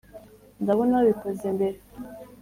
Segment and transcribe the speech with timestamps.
[0.63, 1.77] ndabona wabikoze mbere.